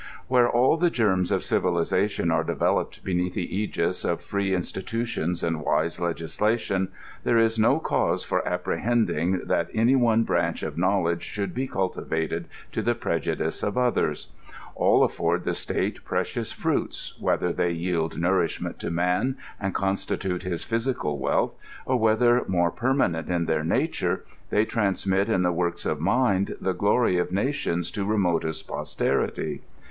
[0.31, 5.43] Wbere all tbe germs of civilization are devel oped beneatb tbe s^s of free institutions
[5.43, 6.91] and wise legislation,
[7.23, 12.81] tbere.is no cause for apprebending tbat any one brancb of knowledge sbould be cultivated to
[12.81, 14.29] tbe prejudice of otbers.
[14.75, 20.41] AU afibrd tbe state precious fruits, wbetber tbey yield nourisb ment to man and constitute
[20.41, 21.53] his physical wealth,
[21.85, 26.73] or whether, more permanent in^ their nature, they transmit in tbe works of mind the
[26.73, 29.61] glory of nations to remotest posterity.